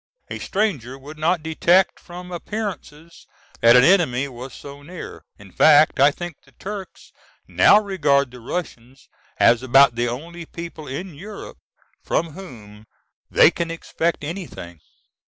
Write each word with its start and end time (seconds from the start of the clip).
A 0.31 0.39
stranger 0.39 0.97
would 0.97 1.19
not 1.19 1.43
detect 1.43 1.99
from 1.99 2.31
appearances 2.31 3.27
that 3.59 3.75
an 3.75 3.83
enemy 3.83 4.27
was 4.27 4.51
so 4.51 4.81
near. 4.81 5.21
In 5.37 5.51
fact 5.51 5.99
I 5.99 6.09
think 6.09 6.37
the 6.43 6.53
Turks 6.53 7.11
now 7.47 7.79
regard 7.79 8.31
the 8.31 8.39
Russians 8.39 9.07
as 9.37 9.61
about 9.61 9.93
the 9.93 10.07
only 10.07 10.47
people 10.47 10.87
in 10.87 11.13
Europe 11.13 11.59
from 12.01 12.31
whom 12.31 12.87
they 13.29 13.51
can 13.51 13.69
expect 13.69 14.23
anything. 14.23 14.79